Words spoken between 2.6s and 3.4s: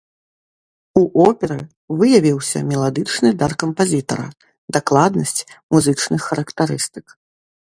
меладычны